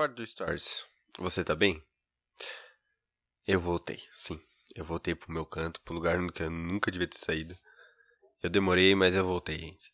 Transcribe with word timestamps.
Fora 0.00 0.12
do 0.14 0.26
Stories, 0.26 0.86
você 1.18 1.44
tá 1.44 1.54
bem? 1.54 1.84
Eu 3.46 3.60
voltei, 3.60 4.02
sim. 4.14 4.40
Eu 4.74 4.82
voltei 4.82 5.14
pro 5.14 5.30
meu 5.30 5.44
canto, 5.44 5.78
pro 5.82 5.92
lugar 5.92 6.18
que 6.32 6.42
eu 6.42 6.50
nunca 6.50 6.90
devia 6.90 7.06
ter 7.06 7.18
saído. 7.18 7.54
Eu 8.42 8.48
demorei, 8.48 8.94
mas 8.94 9.14
eu 9.14 9.22
voltei, 9.22 9.58
gente. 9.58 9.92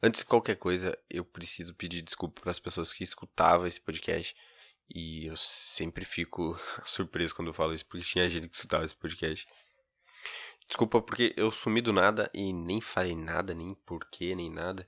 Antes 0.00 0.20
de 0.20 0.26
qualquer 0.26 0.54
coisa, 0.54 0.96
eu 1.10 1.24
preciso 1.24 1.74
pedir 1.74 2.02
desculpa 2.02 2.40
para 2.40 2.52
as 2.52 2.60
pessoas 2.60 2.92
que 2.92 3.02
escutavam 3.02 3.66
esse 3.66 3.80
podcast. 3.80 4.36
E 4.88 5.26
eu 5.26 5.36
sempre 5.36 6.04
fico 6.04 6.56
surpreso 6.86 7.34
quando 7.34 7.48
eu 7.48 7.52
falo 7.52 7.74
isso, 7.74 7.84
porque 7.84 8.06
tinha 8.06 8.28
gente 8.28 8.46
que 8.46 8.54
escutava 8.54 8.84
esse 8.84 8.94
podcast. 8.94 9.44
Desculpa 10.68 11.02
porque 11.02 11.34
eu 11.36 11.50
sumi 11.50 11.80
do 11.80 11.92
nada 11.92 12.30
e 12.32 12.52
nem 12.52 12.80
falei 12.80 13.16
nada, 13.16 13.52
nem 13.54 13.74
porquê, 13.74 14.36
nem 14.36 14.48
nada. 14.48 14.86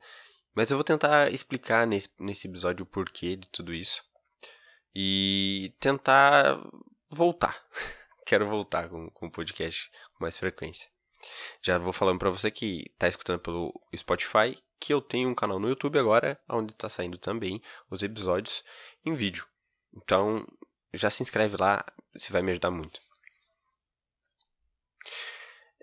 Mas 0.54 0.70
eu 0.70 0.76
vou 0.76 0.84
tentar 0.84 1.32
explicar 1.32 1.88
nesse, 1.88 2.08
nesse 2.20 2.46
episódio 2.46 2.84
o 2.84 2.86
porquê 2.86 3.34
de 3.34 3.48
tudo 3.48 3.74
isso. 3.74 4.08
E 4.94 5.74
tentar 5.78 6.60
voltar. 7.10 7.64
Quero 8.26 8.46
voltar 8.46 8.88
com, 8.88 9.10
com 9.10 9.26
o 9.26 9.30
podcast 9.30 9.90
com 10.14 10.24
mais 10.24 10.38
frequência. 10.38 10.90
Já 11.62 11.78
vou 11.78 11.92
falando 11.92 12.18
para 12.18 12.30
você 12.30 12.50
que 12.50 12.84
está 12.92 13.08
escutando 13.08 13.40
pelo 13.40 13.72
Spotify 13.94 14.56
que 14.80 14.94
eu 14.94 15.02
tenho 15.02 15.28
um 15.28 15.34
canal 15.34 15.60
no 15.60 15.68
YouTube 15.68 15.98
agora, 15.98 16.40
onde 16.48 16.72
está 16.72 16.88
saindo 16.88 17.18
também 17.18 17.60
os 17.90 18.02
episódios 18.02 18.64
em 19.04 19.14
vídeo. 19.14 19.46
Então, 19.94 20.46
já 20.94 21.10
se 21.10 21.22
inscreve 21.22 21.56
lá, 21.58 21.84
se 22.16 22.32
vai 22.32 22.40
me 22.40 22.50
ajudar 22.52 22.70
muito. 22.70 22.98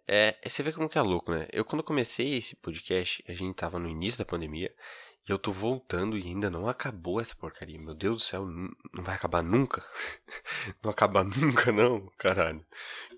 É, 0.08 0.36
você 0.44 0.64
vê 0.64 0.72
como 0.72 0.90
que 0.90 0.98
é 0.98 1.02
louco, 1.02 1.32
né? 1.32 1.48
Eu 1.52 1.64
quando 1.64 1.84
comecei 1.84 2.36
esse 2.36 2.56
podcast, 2.56 3.24
a 3.28 3.34
gente 3.34 3.56
tava 3.56 3.78
no 3.78 3.88
início 3.88 4.18
da 4.18 4.26
pandemia, 4.26 4.74
e 5.28 5.32
eu 5.32 5.38
tô 5.38 5.52
voltando 5.52 6.18
e 6.18 6.24
ainda 6.24 6.50
não 6.50 6.70
acabou 6.70 7.20
essa 7.20 7.36
porcaria. 7.36 7.78
Meu 7.78 7.94
Deus 7.94 8.18
do 8.18 8.24
céu, 8.24 8.46
não 8.46 9.04
vai 9.04 9.16
acabar 9.16 9.44
nunca? 9.44 9.86
não 10.82 10.90
acabar 10.90 11.26
nunca, 11.26 11.70
não, 11.72 12.08
caralho. 12.18 12.66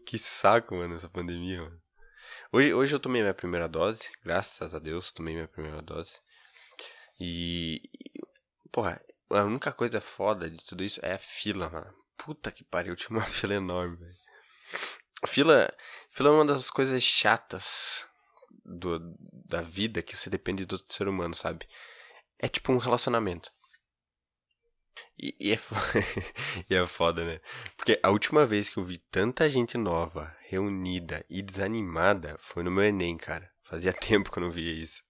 Que 0.06 0.18
saco, 0.18 0.76
mano, 0.76 0.96
essa 0.96 1.08
pandemia, 1.08 1.62
mano. 1.62 1.82
Hoje, 2.52 2.74
hoje 2.74 2.96
eu 2.96 3.00
tomei 3.00 3.22
minha 3.22 3.34
primeira 3.34 3.68
dose, 3.68 4.10
graças 4.24 4.74
a 4.74 4.80
Deus, 4.80 5.12
tomei 5.12 5.36
minha 5.36 5.48
primeira 5.48 5.84
dose. 5.84 6.20
E, 7.20 7.84
porra, 8.72 9.00
a 9.30 9.44
única 9.44 9.72
coisa 9.72 10.02
foda 10.02 10.50
de 10.50 10.66
tudo 10.66 10.84
isso 10.84 11.00
é 11.04 11.14
a 11.14 11.20
fila, 11.20 11.70
mano. 11.70 11.94
Puta 12.18 12.52
que 12.52 12.64
pariu, 12.64 12.96
tinha 12.98 13.12
uma 13.12 13.24
fila 13.24 13.54
enorme, 13.54 13.98
velho. 13.98 14.16
Fila, 15.28 15.72
fila 16.10 16.30
é 16.30 16.32
uma 16.32 16.46
das 16.46 16.72
coisas 16.72 17.04
chatas 17.04 18.04
do, 18.66 19.00
da 19.46 19.62
vida 19.62 20.02
que 20.02 20.18
você 20.18 20.28
depende 20.28 20.66
do 20.66 20.82
ser 20.92 21.08
humano, 21.08 21.36
sabe? 21.36 21.68
É 22.40 22.48
tipo 22.48 22.72
um 22.72 22.78
relacionamento. 22.78 23.52
E, 25.18 25.36
e, 25.40 25.52
é 25.52 25.58
foda, 25.58 25.82
e 26.70 26.76
é 26.76 26.86
foda, 26.88 27.26
né? 27.26 27.42
Porque 27.76 28.00
a 28.02 28.10
última 28.10 28.46
vez 28.46 28.70
que 28.70 28.78
eu 28.78 28.84
vi 28.84 28.98
tanta 28.98 29.50
gente 29.50 29.78
nova, 29.78 30.34
reunida 30.48 31.26
e 31.30 31.42
desanimada 31.42 32.38
foi 32.40 32.64
no 32.64 32.72
meu 32.72 32.84
Enem, 32.84 33.18
cara. 33.18 33.52
Fazia 33.62 33.92
tempo 33.94 34.32
que 34.32 34.40
eu 34.40 34.44
não 34.44 34.52
via 34.52 34.72
isso. 34.72 35.04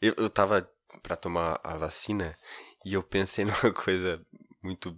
Eu, 0.00 0.14
eu 0.16 0.30
tava 0.30 0.68
pra 1.02 1.16
tomar 1.16 1.60
a 1.64 1.76
vacina 1.76 2.36
e 2.84 2.94
eu 2.94 3.02
pensei 3.02 3.44
numa 3.44 3.72
coisa 3.72 4.24
muito 4.62 4.96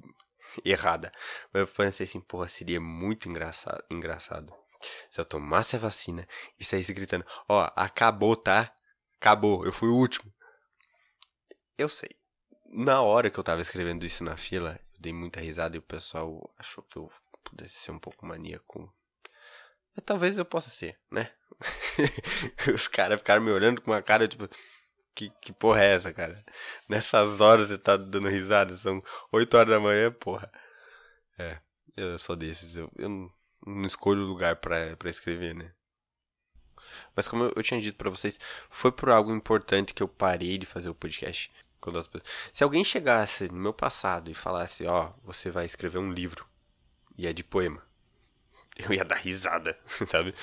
errada. 0.65 1.11
Mas 1.53 1.62
eu 1.62 1.67
pensei 1.67 2.05
assim, 2.05 2.21
porra, 2.21 2.49
seria 2.49 2.81
muito 2.81 3.29
engraçado, 3.29 3.83
engraçado 3.91 4.53
se 5.11 5.21
eu 5.21 5.25
tomasse 5.25 5.77
a 5.77 5.79
vacina 5.79 6.27
e 6.59 6.65
saísse 6.65 6.93
gritando: 6.93 7.25
Ó, 7.49 7.65
oh, 7.65 7.73
acabou, 7.77 8.37
tá? 8.37 8.73
Acabou, 9.21 9.65
eu 9.65 9.72
fui 9.72 9.89
o 9.89 9.97
último. 9.97 10.33
Eu 11.78 11.88
sei. 11.88 12.10
Na 12.64 13.03
hora 13.03 13.31
que 13.31 13.38
eu 13.38 13.44
tava 13.44 13.60
escrevendo 13.60 14.04
isso 14.04 14.25
na 14.25 14.37
fila, 14.37 14.81
eu 14.94 15.00
dei 15.00 15.12
muita 15.12 15.41
risada 15.41 15.76
e 15.76 15.78
o 15.78 15.82
pessoal 15.82 16.53
achou 16.59 16.82
que 16.84 16.97
eu 16.97 17.10
pudesse 17.44 17.78
ser 17.78 17.92
um 17.92 17.98
pouco 17.98 18.26
maníaco. 18.26 18.92
Mas 19.94 20.04
talvez 20.04 20.36
eu 20.36 20.44
possa 20.44 20.69
ser, 20.69 20.98
né? 21.10 21.31
Os 22.75 22.88
caras 22.88 23.20
ficaram 23.20 23.42
me 23.42 23.50
olhando 23.50 23.81
com 23.81 23.91
uma 23.91 24.03
cara 24.03 24.28
tipo. 24.28 24.48
Que, 25.15 25.31
que 25.41 25.50
porra 25.50 25.82
é 25.82 25.94
essa, 25.94 26.12
cara? 26.12 26.44
Nessas 26.86 27.41
horas 27.41 27.69
você 27.69 27.78
tá 27.78 27.97
dando 27.97 28.28
risada, 28.28 28.76
são 28.76 29.03
8 29.32 29.56
horas 29.56 29.70
da 29.70 29.81
manhã, 29.81 30.12
porra. 30.12 30.53
É, 31.38 31.59
eu 31.97 32.19
sou 32.19 32.36
desses, 32.36 32.76
eu, 32.76 32.91
eu 32.97 33.09
não, 33.09 33.82
escolho 33.86 34.20
lugar 34.20 34.56
para 34.56 34.94
escrever, 35.06 35.54
né? 35.54 35.72
Mas 37.15 37.26
como 37.26 37.44
eu 37.44 37.62
tinha 37.62 37.81
dito 37.81 37.97
para 37.97 38.10
vocês, 38.10 38.38
foi 38.69 38.92
por 38.92 39.09
algo 39.09 39.34
importante 39.34 39.94
que 39.94 40.03
eu 40.03 40.09
parei 40.09 40.59
de 40.59 40.66
fazer 40.66 40.91
o 40.91 40.94
podcast. 40.94 41.50
As. 41.97 42.10
Se 42.53 42.64
alguém 42.64 42.84
chegasse 42.84 43.48
no 43.48 43.59
meu 43.59 43.72
passado 43.72 44.31
e 44.31 44.34
falasse, 44.34 44.87
ó, 44.87 45.09
oh, 45.09 45.26
você 45.26 45.50
vai 45.50 45.64
escrever 45.66 45.98
um 45.98 46.12
livro 46.12 46.47
e 47.16 47.26
é 47.26 47.32
de 47.32 47.44
poema, 47.44 47.82
eu 48.78 48.92
ia 48.92 49.04
dar 49.04 49.16
risada, 49.16 49.78
sabe? 50.06 50.34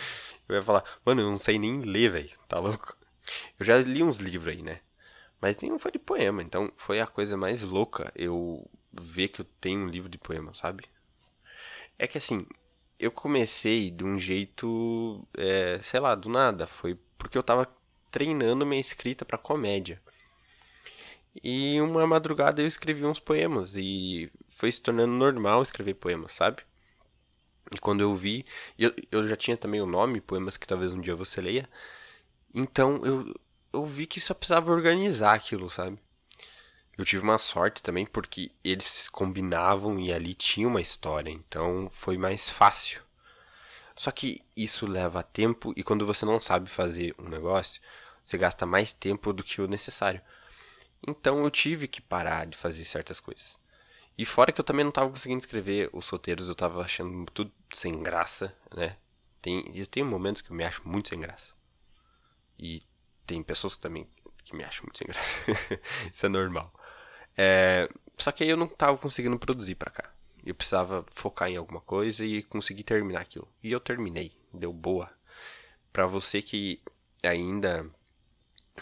Eu 0.47 0.55
ia 0.55 0.61
falar, 0.61 0.83
mano, 1.05 1.21
eu 1.21 1.31
não 1.31 1.39
sei 1.39 1.59
nem 1.59 1.81
ler, 1.81 2.11
velho, 2.11 2.31
tá 2.47 2.59
louco? 2.59 2.95
Eu 3.59 3.65
já 3.65 3.77
li 3.77 4.03
uns 4.03 4.19
livros 4.19 4.53
aí, 4.53 4.61
né? 4.61 4.81
Mas 5.41 5.57
nenhum 5.57 5.77
foi 5.77 5.91
de 5.91 5.99
poema, 5.99 6.41
então 6.41 6.71
foi 6.77 7.01
a 7.01 7.07
coisa 7.07 7.35
mais 7.35 7.63
louca 7.63 8.11
eu 8.15 8.69
ver 8.91 9.27
que 9.29 9.41
eu 9.41 9.45
tenho 9.59 9.81
um 9.81 9.87
livro 9.87 10.09
de 10.09 10.17
poema, 10.17 10.53
sabe? 10.53 10.85
É 11.97 12.07
que 12.07 12.17
assim, 12.17 12.45
eu 12.99 13.11
comecei 13.11 13.91
de 13.91 14.03
um 14.03 14.17
jeito, 14.17 15.27
é, 15.37 15.79
sei 15.81 15.99
lá, 15.99 16.15
do 16.15 16.29
nada. 16.29 16.67
Foi 16.67 16.97
porque 17.17 17.37
eu 17.37 17.43
tava 17.43 17.67
treinando 18.11 18.65
minha 18.65 18.81
escrita 18.81 19.25
para 19.25 19.37
comédia. 19.37 20.01
E 21.41 21.79
uma 21.81 22.05
madrugada 22.05 22.61
eu 22.61 22.67
escrevi 22.67 23.05
uns 23.05 23.19
poemas 23.19 23.75
e 23.75 24.31
foi 24.47 24.71
se 24.71 24.81
tornando 24.81 25.13
normal 25.13 25.61
escrever 25.61 25.95
poemas, 25.95 26.33
sabe? 26.33 26.63
E 27.73 27.79
quando 27.79 28.01
eu 28.01 28.15
vi, 28.15 28.45
eu, 28.77 28.93
eu 29.11 29.27
já 29.27 29.35
tinha 29.35 29.57
também 29.57 29.81
o 29.81 29.85
nome, 29.85 30.21
poemas 30.21 30.57
que 30.57 30.67
talvez 30.67 30.93
um 30.93 31.01
dia 31.01 31.15
você 31.15 31.41
leia. 31.41 31.67
Então 32.53 33.01
eu, 33.03 33.33
eu 33.73 33.85
vi 33.85 34.05
que 34.05 34.19
só 34.19 34.33
precisava 34.33 34.71
organizar 34.71 35.33
aquilo, 35.33 35.69
sabe? 35.69 35.97
Eu 36.95 37.03
tive 37.03 37.23
uma 37.23 37.39
sorte 37.39 37.81
também 37.81 38.05
porque 38.05 38.51
eles 38.63 39.09
combinavam 39.09 39.99
e 39.99 40.13
ali 40.13 40.35
tinha 40.35 40.67
uma 40.67 40.81
história, 40.81 41.31
então 41.31 41.89
foi 41.89 42.17
mais 42.17 42.49
fácil. 42.49 43.01
Só 43.95 44.11
que 44.11 44.41
isso 44.55 44.85
leva 44.85 45.23
tempo 45.23 45.73
e 45.75 45.83
quando 45.83 46.05
você 46.05 46.25
não 46.25 46.39
sabe 46.39 46.69
fazer 46.69 47.15
um 47.17 47.27
negócio, 47.27 47.81
você 48.23 48.37
gasta 48.37 48.65
mais 48.65 48.93
tempo 48.93 49.33
do 49.33 49.43
que 49.43 49.61
o 49.61 49.67
necessário. 49.67 50.21
Então 51.07 51.43
eu 51.43 51.51
tive 51.51 51.87
que 51.87 52.01
parar 52.01 52.45
de 52.45 52.57
fazer 52.57 52.85
certas 52.85 53.19
coisas. 53.19 53.59
E 54.17 54.25
fora 54.25 54.51
que 54.51 54.61
eu 54.61 54.65
também 54.65 54.83
não 54.83 54.89
estava 54.89 55.09
conseguindo 55.09 55.39
escrever 55.39 55.89
os 55.91 56.07
roteiros, 56.07 56.47
eu 56.47 56.53
estava 56.53 56.81
achando 56.81 57.25
tudo 57.31 57.51
sem 57.73 58.01
graça, 58.01 58.55
né? 58.75 58.97
Tem, 59.41 59.71
eu 59.75 59.87
tenho 59.87 60.05
momentos 60.05 60.41
que 60.41 60.51
eu 60.51 60.55
me 60.55 60.63
acho 60.63 60.87
muito 60.87 61.09
sem 61.09 61.19
graça. 61.19 61.53
E 62.57 62.83
tem 63.25 63.41
pessoas 63.41 63.75
que 63.75 63.81
também 63.81 64.07
que 64.43 64.55
me 64.55 64.63
acham 64.63 64.83
muito 64.83 64.97
sem 64.97 65.07
graça. 65.07 65.41
Isso 66.13 66.25
é 66.25 66.29
normal. 66.29 66.71
É, 67.35 67.89
só 68.17 68.31
que 68.31 68.43
aí 68.43 68.49
eu 68.49 68.57
não 68.57 68.67
tava 68.67 68.97
conseguindo 68.97 69.37
produzir 69.39 69.75
para 69.75 69.91
cá. 69.91 70.13
Eu 70.45 70.53
precisava 70.53 71.05
focar 71.11 71.49
em 71.49 71.57
alguma 71.57 71.81
coisa 71.81 72.23
e 72.23 72.43
conseguir 72.43 72.83
terminar 72.83 73.21
aquilo. 73.21 73.47
E 73.63 73.71
eu 73.71 73.79
terminei, 73.79 74.31
deu 74.53 74.73
boa. 74.73 75.09
Para 75.91 76.05
você 76.05 76.41
que 76.41 76.81
ainda 77.23 77.89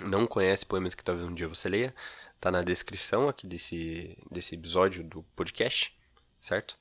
não 0.04 0.26
conhece 0.28 0.66
poemas 0.66 0.96
que 0.96 1.04
talvez 1.04 1.28
um 1.28 1.34
dia 1.34 1.48
você 1.48 1.68
leia, 1.70 1.94
tá 2.40 2.52
na 2.52 2.62
descrição 2.62 3.28
aqui 3.28 3.46
desse, 3.46 4.18
desse 4.30 4.56
episódio 4.56 5.04
do 5.04 5.24
podcast, 5.36 5.96
certo? 6.40 6.78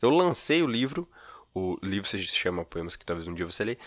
Eu 0.00 0.10
lancei 0.10 0.62
o 0.62 0.66
livro, 0.66 1.08
o 1.54 1.78
livro 1.82 2.08
se 2.08 2.18
chama 2.24 2.64
Poemas 2.64 2.96
que 2.96 3.04
talvez 3.04 3.28
um 3.28 3.34
dia 3.34 3.46
você 3.46 3.64
leia, 3.64 3.78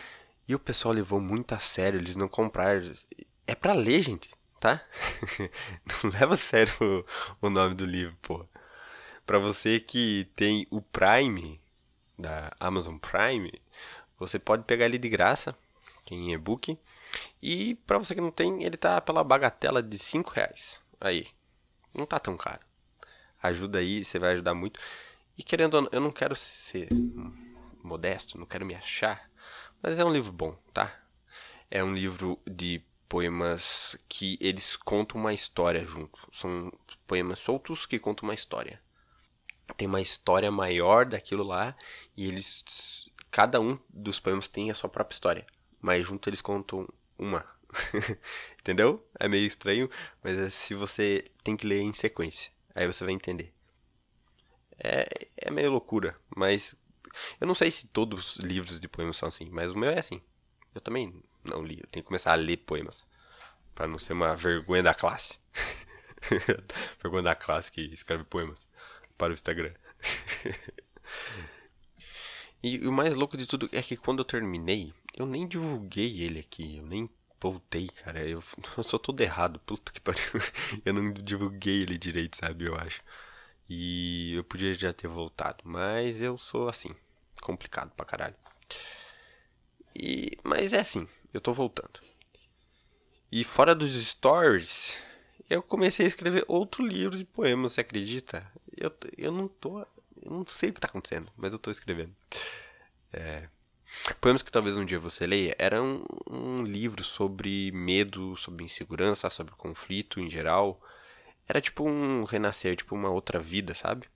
e 0.48 0.56
o 0.56 0.60
pessoal 0.60 0.94
levou 0.94 1.19
muito 1.19 1.54
a 1.54 1.60
sério, 1.60 2.00
eles 2.00 2.16
não 2.16 2.28
compraram. 2.28 2.81
É 3.46 3.56
para 3.56 3.74
ler, 3.74 4.02
gente 4.02 4.30
tá? 4.60 4.81
Não 6.04 6.12
leva 6.12 6.34
a 6.34 6.38
sério 6.38 6.74
o, 7.42 7.48
o 7.48 7.50
nome 7.50 7.75
do 7.75 7.86
livro, 7.86 8.16
pô. 8.22 8.46
Pra 9.25 9.40
você 9.40 9.80
que 9.80 10.30
tem 10.36 10.66
o 10.69 10.81
Prime, 10.81 11.60
da 12.18 12.52
Amazon 12.60 12.98
Prime, 12.98 13.62
você 14.18 14.40
pode 14.40 14.64
pegar 14.64 14.86
ele 14.86 14.98
de 14.98 15.10
graça, 15.10 15.56
em 16.13 16.33
e-book. 16.33 16.77
E 17.42 17.75
pra 17.86 17.98
você 17.98 18.15
que 18.15 18.21
não 18.21 18.31
tem, 18.31 18.63
ele 18.63 18.77
tá 18.77 19.00
pela 19.01 19.24
bagatela 19.24 19.81
de 19.81 19.98
5 19.98 20.31
reais. 20.31 20.81
Aí, 21.00 21.27
não 21.94 22.06
tá 22.06 22.19
tão 22.19 22.36
caro. 22.38 22.65
Ajuda 23.42 23.80
aí, 23.80 24.04
você 24.04 24.18
vai 24.19 24.33
ajudar 24.33 24.54
muito. 24.54 24.80
E 25.38 25.44
querendo 25.44 25.75
ou 25.75 25.81
não, 25.83 25.89
eu 25.92 26.01
não 26.01 26.12
quero 26.12 26.36
ser 26.36 26.89
modesto, 27.83 28.38
não 28.38 28.45
quero 28.45 28.65
me 28.65 28.75
achar, 28.75 29.30
mas 29.81 30.00
é 30.00 30.04
um 30.04 30.12
livro 30.12 30.31
bom, 30.31 30.57
tá? 30.74 30.94
É 31.69 31.83
um 31.83 31.94
livro 31.94 32.39
de 32.50 32.81
poemas 33.07 33.98
que 34.09 34.38
eles 34.42 34.75
contam 34.75 35.19
uma 35.19 35.33
história 35.33 35.86
junto. 35.86 36.19
São 36.31 36.71
poemas 37.06 37.39
soltos 37.39 37.86
que 37.86 38.00
contam 38.00 38.27
uma 38.27 38.33
história. 38.33 38.81
Tem 39.75 39.88
uma 39.88 40.01
história 40.01 40.51
maior 40.51 41.06
daquilo 41.06 41.44
lá 41.44 41.75
e 42.15 42.25
eles 42.27 43.09
cada 43.30 43.59
um 43.59 43.77
dos 43.89 44.19
poemas 44.19 44.48
tem 44.48 44.71
a 44.71 44.75
sua 44.75 44.89
própria 44.89 45.13
história, 45.13 45.45
mas 45.88 46.06
junto 46.06 46.30
eles 46.30 46.42
contam 46.42 46.86
uma. 47.18 47.45
Entendeu? 48.60 49.01
É 49.18 49.30
meio 49.30 49.48
estranho, 49.48 49.89
mas 50.22 50.38
é 50.38 50.50
se 50.50 50.74
você 50.74 51.24
tem 51.45 51.56
que 51.56 51.66
ler 51.66 51.80
em 51.80 51.94
sequência, 51.94 52.51
aí 52.75 52.86
você 52.86 53.06
vai 53.06 53.13
entender. 53.13 53.54
É, 54.78 55.07
é 55.38 55.50
meio 55.50 55.72
loucura, 55.72 56.13
mas 56.36 56.75
eu 57.39 57.48
não 57.48 57.56
sei 57.56 57.72
se 57.72 57.88
todos 57.88 58.36
os 58.36 58.38
livros 58.44 58.81
de 58.81 58.88
poemas 58.89 59.16
são 59.16 59.30
assim, 59.30 59.48
mas 59.50 59.72
o 59.72 59.78
meu 59.78 59.89
é 59.89 59.98
assim. 59.98 60.22
Eu 60.75 60.81
também 60.81 61.24
não 61.42 61.63
li, 61.63 61.80
eu 61.80 61.88
tenho 61.88 62.04
que 62.04 62.07
começar 62.07 62.33
a 62.33 62.36
ler 62.36 62.57
poemas 62.57 63.07
para 63.74 63.88
não 63.88 63.98
ser 63.98 64.12
uma 64.12 64.36
vergonha 64.36 64.83
da 64.83 64.94
classe. 64.94 65.40
vergonha 67.01 67.24
da 67.24 67.36
classe 67.36 67.72
que 67.72 67.81
escreve 67.94 68.25
poemas 68.25 68.69
para 69.18 69.31
o 69.31 69.33
Instagram. 69.33 69.74
e, 72.62 72.75
e 72.83 72.88
o 72.90 72.92
mais 72.92 73.16
louco 73.16 73.38
de 73.38 73.48
tudo 73.48 73.69
é 73.72 73.81
que 73.81 73.95
quando 73.95 74.19
eu 74.19 74.25
terminei, 74.25 74.94
eu 75.18 75.25
nem 75.25 75.48
divulguei 75.48 76.22
ele 76.22 76.40
aqui, 76.40 76.78
eu 76.78 76.86
nem 76.86 77.10
voltei, 77.40 77.88
cara. 77.88 78.19
Eu, 78.28 78.44
eu 78.78 78.84
sou 78.84 79.00
todo 79.00 79.22
errado, 79.22 79.60
puta 79.60 79.92
que 79.92 80.00
pariu. 80.00 80.22
Eu 80.86 80.94
não 80.94 81.12
divulguei 81.14 81.81
ele 81.81 81.98
direito, 81.98 82.38
sabe? 82.38 82.66
Eu 82.66 82.75
acho. 82.75 83.02
E 83.69 84.34
eu 84.36 84.44
podia 84.44 84.74
já 84.74 84.94
ter 84.94 85.08
voltado, 85.08 85.58
mas 85.66 86.22
eu 86.22 86.38
sou 86.38 86.69
assim, 86.69 86.90
complicado 87.42 87.92
pra 87.92 88.06
caralho. 88.06 88.36
E, 89.94 90.38
mas 90.44 90.72
é 90.72 90.80
assim, 90.80 91.06
eu 91.34 91.42
tô 91.42 91.52
voltando. 91.54 92.00
E 93.30 93.44
fora 93.44 93.75
dos 93.75 93.92
stories, 93.92 94.98
eu 95.50 95.62
comecei 95.62 96.06
a 96.06 96.08
escrever 96.08 96.46
outro 96.48 96.86
livro 96.86 97.18
de 97.18 97.25
poemas, 97.25 97.74
você 97.74 97.81
acredita? 97.81 98.50
Eu, 98.75 98.94
eu 99.18 99.31
não 99.34 99.50
tô. 99.50 99.80
Eu 99.80 100.31
não 100.31 100.46
sei 100.48 100.69
o 100.69 100.74
que 100.74 100.80
tá 100.80 100.88
acontecendo, 100.88 101.30
mas 101.36 101.52
eu 101.52 101.60
tô 101.60 101.69
escrevendo. 101.69 102.16
É, 103.12 103.50
Poemas 104.19 104.44
que 104.44 104.51
talvez 104.51 104.75
um 104.78 104.86
dia 104.86 105.00
você 105.00 105.25
leia 105.25 105.56
era 105.57 105.81
um, 105.81 106.04
um 106.30 106.63
livro 106.63 107.04
sobre 107.04 107.72
medo, 107.72 108.36
sobre 108.36 108.63
insegurança, 108.63 109.30
sobre 109.30 109.54
conflito 109.56 110.19
em 110.19 110.30
geral. 110.30 110.81
Era 111.48 111.62
tipo 111.62 111.88
um 111.88 112.24
renascer, 112.24 112.75
tipo 112.75 112.95
uma 112.95 113.10
outra 113.10 113.39
vida, 113.39 113.74
sabe? 113.74 114.07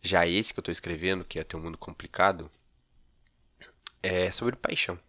Já 0.00 0.26
esse 0.26 0.52
que 0.52 0.60
eu 0.60 0.64
tô 0.64 0.70
escrevendo, 0.70 1.24
que 1.24 1.38
é 1.38 1.44
ter 1.44 1.56
um 1.56 1.60
mundo 1.60 1.78
complicado, 1.78 2.50
é 4.02 4.30
sobre 4.30 4.56
paixão. 4.56 4.98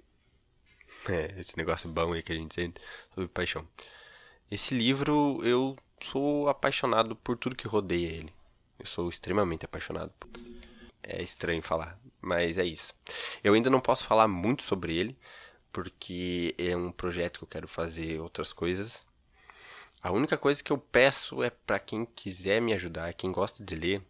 É, 1.08 1.40
esse 1.40 1.56
negócio 1.56 1.88
bom 1.88 2.14
aí 2.14 2.24
que 2.24 2.32
a 2.32 2.36
gente 2.36 2.56
sente 2.56 2.82
sobre 3.14 3.28
paixão. 3.28 3.68
Esse 4.50 4.74
livro 4.74 5.40
eu 5.44 5.78
sou 6.02 6.50
apaixonado 6.50 7.16
por 7.16 7.38
tudo 7.38 7.56
que 7.56 7.68
rodeia 7.68 8.08
ele. 8.08 8.34
Eu 8.80 8.88
sou 8.88 9.08
extremamente 9.08 9.66
apaixonado. 9.66 10.12
É 11.08 11.22
estranho 11.22 11.62
falar, 11.62 12.00
mas 12.22 12.58
é 12.58 12.66
isso. 12.66 12.94
Eu 13.44 13.54
ainda 13.54 13.70
não 13.70 13.80
posso 13.80 14.06
falar 14.06 14.28
muito 14.28 14.64
sobre 14.64 14.96
ele, 14.96 15.18
porque 15.72 16.56
é 16.58 16.76
um 16.76 16.92
projeto 16.92 17.40
que 17.40 17.44
eu 17.44 17.50
quero 17.50 17.68
fazer 17.68 18.20
outras 18.20 18.52
coisas. 18.52 19.06
A 20.02 20.12
única 20.12 20.38
coisa 20.38 20.64
que 20.64 20.72
eu 20.72 20.78
peço 20.78 21.44
é 21.44 21.50
para 21.50 21.80
quem 21.80 22.06
quiser 22.06 22.62
me 22.62 22.74
ajudar, 22.74 23.14
quem 23.14 23.32
gosta 23.32 23.64
de 23.64 23.76
ler 23.76 24.02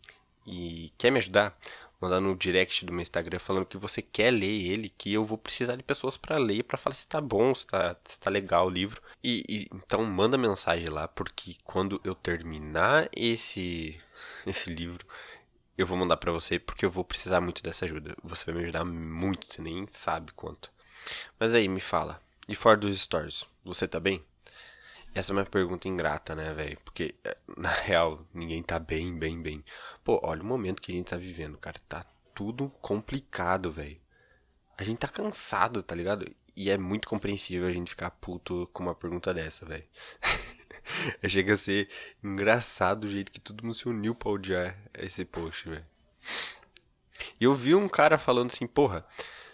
e 0.45 0.91
quer 0.97 1.09
me 1.09 1.19
ajudar, 1.19 1.57
mandar 1.99 2.19
no 2.19 2.35
direct 2.35 2.85
do 2.85 2.93
meu 2.93 3.01
Instagram 3.01 3.39
falando 3.39 3.65
que 3.65 3.77
você 3.77 4.01
quer 4.01 4.31
ler 4.31 4.45
ele, 4.45 4.93
que 4.97 5.13
eu 5.13 5.25
vou 5.25 5.37
precisar 5.37 5.75
de 5.75 5.83
pessoas 5.83 6.17
para 6.17 6.37
ler, 6.37 6.63
para 6.63 6.77
falar 6.77 6.95
se 6.95 7.07
tá 7.07 7.19
bom, 7.19 7.55
se 7.55 7.65
tá, 7.67 7.95
se 8.05 8.19
tá 8.19 8.29
legal 8.29 8.67
o 8.67 8.69
livro. 8.69 9.01
E, 9.23 9.43
e, 9.47 9.67
então 9.73 10.03
manda 10.03 10.37
mensagem 10.37 10.89
lá, 10.89 11.07
porque 11.07 11.55
quando 11.63 11.99
eu 12.03 12.13
terminar 12.13 13.09
esse 13.15 13.99
esse 14.45 14.69
livro, 14.69 15.05
eu 15.77 15.85
vou 15.85 15.97
mandar 15.97 16.17
para 16.17 16.31
você 16.31 16.57
porque 16.57 16.85
eu 16.85 16.91
vou 16.91 17.03
precisar 17.03 17.41
muito 17.41 17.61
dessa 17.61 17.85
ajuda. 17.85 18.15
Você 18.23 18.45
vai 18.45 18.55
me 18.55 18.63
ajudar 18.63 18.85
muito, 18.85 19.51
você 19.51 19.61
nem 19.61 19.85
sabe 19.87 20.31
quanto. 20.33 20.71
Mas 21.39 21.53
aí, 21.53 21.67
me 21.67 21.79
fala. 21.79 22.21
E 22.47 22.55
fora 22.55 22.77
dos 22.77 22.99
stories, 22.99 23.45
você 23.63 23.87
tá 23.87 23.99
bem? 23.99 24.23
Essa 25.13 25.31
é 25.31 25.33
uma 25.33 25.45
pergunta 25.45 25.87
ingrata, 25.87 26.35
né, 26.35 26.53
velho? 26.53 26.77
Porque, 26.83 27.15
é, 27.23 27.37
na 27.57 27.69
real, 27.71 28.25
ninguém 28.33 28.61
tá 28.61 28.77
bem, 28.77 29.17
bem, 29.17 29.41
bem. 29.41 29.63
Pô, 30.03 30.19
olha 30.23 30.41
o 30.43 30.45
momento 30.45 30.81
que 30.81 30.91
a 30.91 30.95
gente 30.95 31.07
tá 31.07 31.17
vivendo, 31.17 31.57
cara. 31.57 31.79
Tá 31.87 32.05
tudo 32.33 32.69
complicado, 32.81 33.71
velho. 33.71 33.97
A 34.77 34.83
gente 34.83 34.99
tá 34.99 35.07
cansado, 35.07 35.81
tá 35.81 35.95
ligado? 35.95 36.25
E 36.55 36.69
é 36.69 36.77
muito 36.77 37.07
compreensível 37.07 37.67
a 37.67 37.71
gente 37.71 37.89
ficar 37.89 38.11
puto 38.11 38.69
com 38.73 38.83
uma 38.83 38.95
pergunta 38.95 39.33
dessa, 39.33 39.65
velho. 39.65 39.85
Chega 41.27 41.53
a 41.53 41.57
ser 41.57 41.89
engraçado 42.23 43.05
o 43.05 43.09
jeito 43.09 43.31
que 43.31 43.39
todo 43.39 43.63
mundo 43.63 43.73
se 43.73 43.87
uniu 43.87 44.15
pra 44.15 44.31
odiar 44.31 44.77
esse 44.93 45.25
post, 45.25 45.69
velho. 45.69 45.85
E 47.39 47.43
eu 47.43 47.53
vi 47.53 47.75
um 47.75 47.89
cara 47.89 48.17
falando 48.17 48.51
assim, 48.51 48.67
porra, 48.67 49.05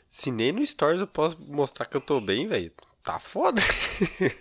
se 0.07 0.31
nem 0.31 0.51
no 0.51 0.65
Stories 0.65 1.01
eu 1.01 1.07
posso 1.07 1.41
mostrar 1.41 1.85
que 1.85 1.95
eu 1.95 2.01
tô 2.01 2.19
bem, 2.19 2.47
velho, 2.47 2.71
tá 3.03 3.19
foda. 3.19 3.61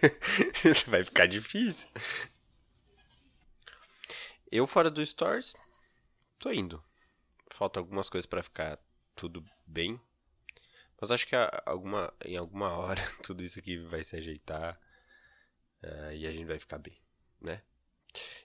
Vai 0.89 1.05
ficar 1.05 1.27
difícil. 1.27 1.89
Eu 4.51 4.67
fora 4.67 4.91
do 4.91 5.05
Stories, 5.05 5.55
tô 6.39 6.51
indo. 6.51 6.83
Falta 7.51 7.79
algumas 7.79 8.11
coisas 8.11 8.27
para 8.27 8.43
ficar 8.43 8.79
tudo 9.15 9.45
bem. 9.67 10.01
Mas 11.01 11.11
acho 11.11 11.27
que 11.27 11.37
alguma, 11.65 12.13
em 12.25 12.37
alguma 12.37 12.71
hora 12.71 13.01
tudo 13.23 13.43
isso 13.43 13.59
aqui 13.59 13.79
vai 13.79 14.05
se 14.05 14.17
ajeitar. 14.17 14.79
Uh, 15.83 16.13
e 16.13 16.27
a 16.27 16.33
gente 16.33 16.47
vai 16.47 16.59
ficar 16.59 16.79
bem, 16.79 16.97
né? 17.41 17.63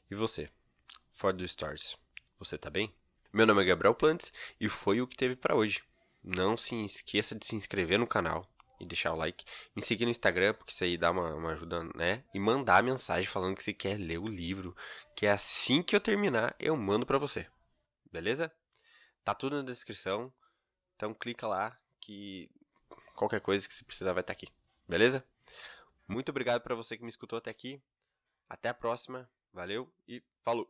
E 0.10 0.16
você? 0.16 0.50
Fora 1.10 1.34
do 1.34 1.44
Stars, 1.44 1.98
você 2.38 2.58
tá 2.58 2.70
bem? 2.70 2.94
Meu 3.34 3.46
nome 3.46 3.62
é 3.62 3.66
Gabriel 3.66 3.94
Plantes 3.94 4.32
e 4.60 4.70
foi 4.70 5.02
o 5.02 5.08
que 5.08 5.18
teve 5.18 5.36
para 5.36 5.56
hoje. 5.56 5.84
Não 6.24 6.56
se 6.56 6.76
esqueça 6.86 7.36
de 7.36 7.46
se 7.46 7.56
inscrever 7.56 8.00
no 8.00 8.08
canal 8.08 8.50
e 8.80 8.86
deixar 8.86 9.14
o 9.14 9.16
like. 9.16 9.46
Me 9.76 9.82
seguir 9.82 10.06
no 10.06 10.12
Instagram, 10.12 10.54
porque 10.54 10.72
isso 10.72 10.84
aí 10.84 10.98
dá 10.98 11.12
uma, 11.12 11.34
uma 11.36 11.52
ajuda, 11.52 11.84
né? 11.96 12.24
E 12.34 12.40
mandar 12.40 12.82
mensagem 12.84 13.26
falando 13.26 13.56
que 13.56 13.64
você 13.64 13.74
quer 13.74 14.00
ler 14.00 14.18
o 14.18 14.28
livro. 14.28 14.76
Que 15.16 15.26
é 15.26 15.32
assim 15.32 15.84
que 15.84 15.96
eu 15.96 16.00
terminar, 16.00 16.56
eu 16.60 16.76
mando 16.76 17.06
pra 17.06 17.18
você. 17.18 17.48
Beleza? 18.12 18.52
Tá 19.24 19.34
tudo 19.34 19.58
na 19.58 19.64
descrição. 19.64 20.32
Então 20.96 21.14
clica 21.14 21.48
lá 21.48 21.78
que 22.00 22.50
qualquer 23.16 23.42
coisa 23.42 23.68
que 23.68 23.74
você 23.74 23.84
precisar 23.84 24.14
vai 24.14 24.22
estar 24.22 24.34
tá 24.34 24.38
aqui. 24.38 24.48
Beleza? 24.88 25.26
Muito 26.08 26.30
obrigado 26.30 26.62
para 26.62 26.76
você 26.76 26.98
que 26.98 27.04
me 27.04 27.10
escutou 27.10 27.38
até 27.38 27.50
aqui. 27.50 27.82
Até 28.50 28.70
a 28.70 28.74
próxima. 28.74 29.30
Valeu 29.52 29.92
e 30.08 30.22
falou. 30.42 30.70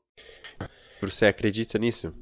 Você 1.01 1.25
acredita 1.25 1.77
nisso? 1.77 2.13